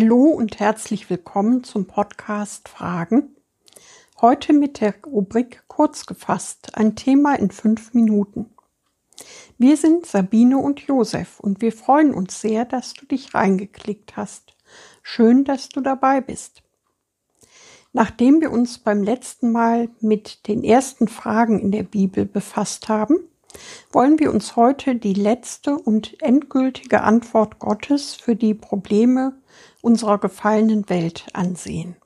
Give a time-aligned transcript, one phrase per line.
[0.00, 3.36] Hallo und herzlich willkommen zum Podcast Fragen.
[4.22, 8.46] Heute mit der Rubrik Kurz gefasst, ein Thema in fünf Minuten.
[9.58, 14.56] Wir sind Sabine und Josef und wir freuen uns sehr, dass du dich reingeklickt hast.
[15.02, 16.62] Schön, dass du dabei bist.
[17.92, 23.18] Nachdem wir uns beim letzten Mal mit den ersten Fragen in der Bibel befasst haben,
[23.92, 29.34] wollen wir uns heute die letzte und endgültige Antwort Gottes für die Probleme
[29.82, 31.96] unserer gefallenen Welt ansehen.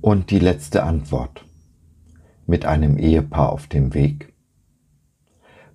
[0.00, 1.44] Und die letzte Antwort.
[2.46, 4.32] Mit einem Ehepaar auf dem Weg.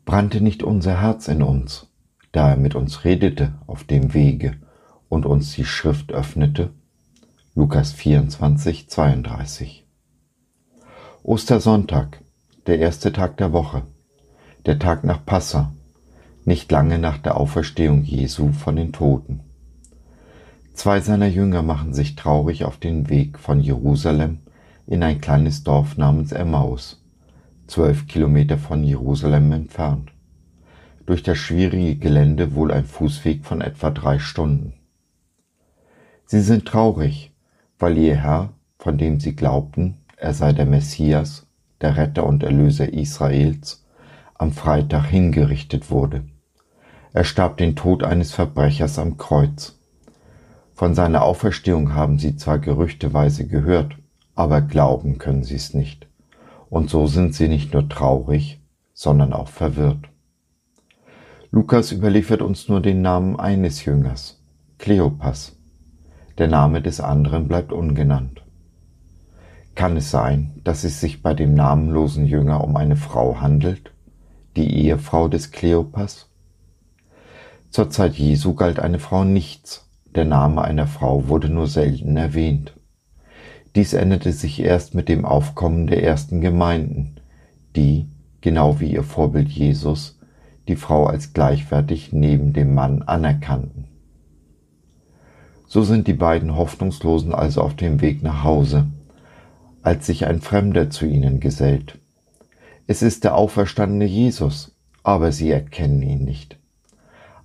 [0.05, 1.87] Brannte nicht unser Herz in uns,
[2.31, 4.57] da er mit uns redete auf dem Wege
[5.07, 6.71] und uns die Schrift öffnete?
[7.55, 9.85] Lukas 24, 32.
[11.21, 12.23] Ostersonntag,
[12.65, 13.83] der erste Tag der Woche,
[14.65, 15.71] der Tag nach Passa,
[16.45, 19.41] nicht lange nach der Auferstehung Jesu von den Toten.
[20.73, 24.39] Zwei seiner Jünger machen sich traurig auf den Weg von Jerusalem
[24.87, 27.05] in ein kleines Dorf namens Emmaus,
[27.67, 30.11] zwölf Kilometer von Jerusalem entfernt.
[31.05, 34.73] Durch das schwierige Gelände wohl ein Fußweg von etwa drei Stunden.
[36.25, 37.29] Sie sind traurig,
[37.83, 41.47] weil ihr Herr, von dem sie glaubten, er sei der Messias,
[41.81, 43.83] der Retter und Erlöser Israels,
[44.35, 46.23] am Freitag hingerichtet wurde.
[47.11, 49.77] Er starb den Tod eines Verbrechers am Kreuz.
[50.73, 53.97] Von seiner Auferstehung haben sie zwar gerüchteweise gehört,
[54.33, 56.07] aber glauben können sie es nicht.
[56.69, 58.61] Und so sind sie nicht nur traurig,
[58.93, 60.07] sondern auch verwirrt.
[61.51, 64.41] Lukas überliefert uns nur den Namen eines Jüngers,
[64.77, 65.57] Kleopas.
[66.39, 68.43] Der Name des anderen bleibt ungenannt.
[69.75, 73.91] Kann es sein, dass es sich bei dem namenlosen Jünger um eine Frau handelt,
[74.55, 76.29] die Ehefrau des Kleopas?
[77.69, 82.73] Zur Zeit Jesu galt eine Frau nichts, der Name einer Frau wurde nur selten erwähnt.
[83.75, 87.15] Dies änderte sich erst mit dem Aufkommen der ersten Gemeinden,
[87.75, 88.07] die,
[88.41, 90.19] genau wie ihr Vorbild Jesus,
[90.67, 93.92] die Frau als gleichwertig neben dem Mann anerkannten.
[95.73, 98.85] So sind die beiden Hoffnungslosen also auf dem Weg nach Hause,
[99.81, 101.97] als sich ein Fremder zu ihnen gesellt.
[102.85, 106.59] Es ist der auferstandene Jesus, aber sie erkennen ihn nicht.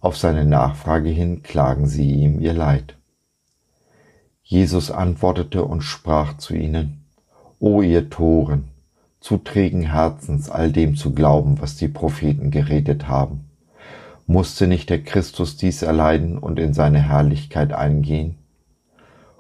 [0.00, 2.98] Auf seine Nachfrage hin klagen sie ihm ihr Leid.
[4.42, 7.04] Jesus antwortete und sprach zu ihnen,
[7.58, 8.64] O ihr Toren,
[9.20, 13.47] zu trägen Herzens all dem zu glauben, was die Propheten geredet haben.
[14.30, 18.36] Musste nicht der Christus dies erleiden und in seine Herrlichkeit eingehen?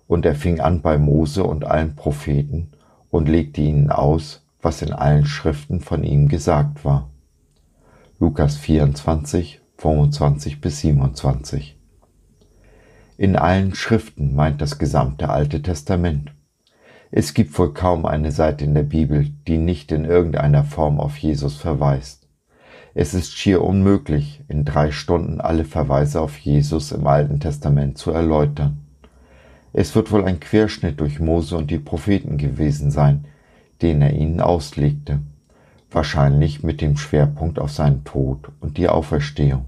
[0.06, 2.70] Und er fing an bei Mose und allen Propheten
[3.10, 7.10] und legte ihnen aus, was in allen Schriften von ihm gesagt war.
[8.18, 11.78] Lukas 24, 25 bis 27.
[13.18, 16.32] In allen Schriften meint das gesamte Alte Testament.
[17.10, 21.18] Es gibt wohl kaum eine Seite in der Bibel, die nicht in irgendeiner Form auf
[21.18, 22.17] Jesus verweist.
[23.00, 28.10] Es ist schier unmöglich, in drei Stunden alle Verweise auf Jesus im Alten Testament zu
[28.10, 28.78] erläutern.
[29.72, 33.26] Es wird wohl ein Querschnitt durch Mose und die Propheten gewesen sein,
[33.82, 35.20] den er ihnen auslegte,
[35.92, 39.66] wahrscheinlich mit dem Schwerpunkt auf seinen Tod und die Auferstehung.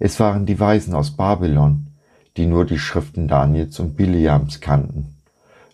[0.00, 1.86] Es waren die Weisen aus Babylon,
[2.36, 5.14] die nur die Schriften Daniels und Biliams kannten,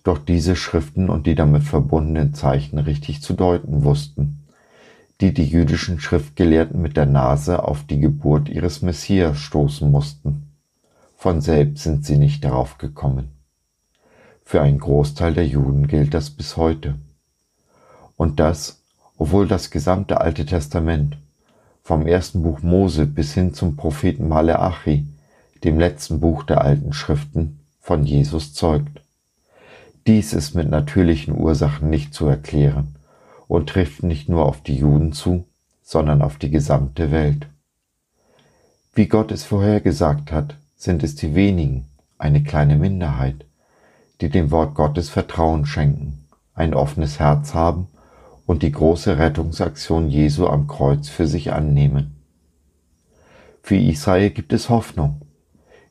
[0.04, 4.41] doch diese Schriften und die damit verbundenen Zeichen richtig zu deuten wussten
[5.22, 10.50] die die jüdischen Schriftgelehrten mit der Nase auf die Geburt ihres Messias stoßen mussten.
[11.16, 13.28] Von selbst sind sie nicht darauf gekommen.
[14.44, 16.96] Für einen Großteil der Juden gilt das bis heute.
[18.16, 18.82] Und das,
[19.16, 21.16] obwohl das gesamte Alte Testament,
[21.84, 25.06] vom ersten Buch Mose bis hin zum Propheten Maleachi,
[25.62, 29.00] dem letzten Buch der alten Schriften, von Jesus zeugt.
[30.08, 32.96] Dies ist mit natürlichen Ursachen nicht zu erklären
[33.52, 35.44] und trifft nicht nur auf die Juden zu,
[35.82, 37.49] sondern auf die gesamte Welt.
[38.94, 41.84] Wie Gott es vorhergesagt hat, sind es die wenigen,
[42.16, 43.44] eine kleine Minderheit,
[44.22, 47.88] die dem Wort Gottes Vertrauen schenken, ein offenes Herz haben
[48.46, 52.16] und die große Rettungsaktion Jesu am Kreuz für sich annehmen.
[53.62, 55.20] Für Israel gibt es Hoffnung.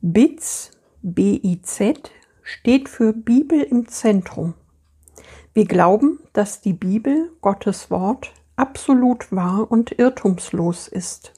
[0.00, 0.70] BIZ,
[1.02, 2.10] B-I-Z,
[2.42, 4.54] steht für Bibel im Zentrum.
[5.52, 11.37] Wir glauben, dass die Bibel, Gottes Wort, absolut wahr und irrtumslos ist.